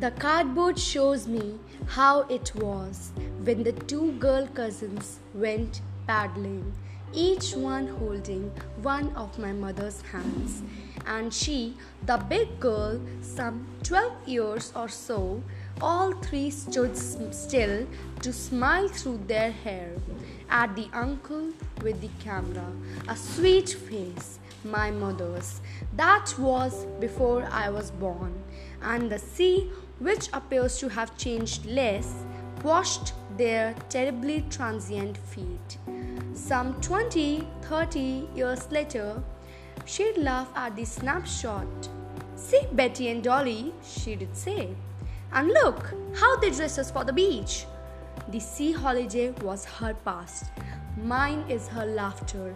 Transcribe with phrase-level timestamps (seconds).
[0.00, 1.58] The cardboard shows me
[1.88, 3.10] how it was
[3.42, 6.72] when the two girl cousins went paddling,
[7.12, 10.62] each one holding one of my mother's hands.
[11.04, 11.74] And she,
[12.06, 15.42] the big girl, some 12 years or so,
[15.80, 17.84] all three stood still
[18.22, 19.90] to smile through their hair
[20.48, 21.48] at the uncle
[21.82, 22.70] with the camera,
[23.08, 25.60] a sweet face, my mother's.
[25.96, 28.34] That was before I was born,
[28.82, 32.12] and the sea which appears to have changed less,
[32.62, 35.78] washed their terribly transient feet.
[36.34, 39.22] Some 20 30 years later,
[39.84, 41.88] she'd laugh at the snapshot.
[42.36, 44.68] See Betty and Dolly, she'd say.
[45.32, 47.66] And look how they dressed us for the beach.
[48.28, 50.46] The sea holiday was her past.
[50.96, 52.54] Mine is her laughter.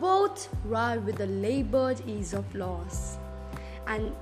[0.00, 3.16] Both ride with the labored ease of loss.
[3.86, 4.12] And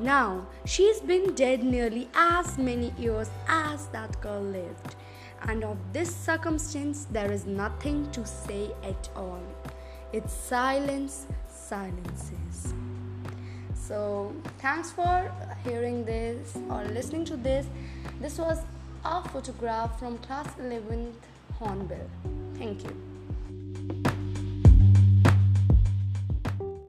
[0.00, 4.94] now, she's been dead nearly as many years as that girl lived,
[5.42, 9.42] and of this circumstance, there is nothing to say at all.
[10.12, 12.74] It's silence, silences.
[13.74, 15.32] So, thanks for
[15.64, 17.66] hearing this or listening to this.
[18.20, 18.62] This was
[19.06, 21.14] a photograph from class 11th
[21.58, 22.10] Hornbill.
[22.58, 23.15] Thank you.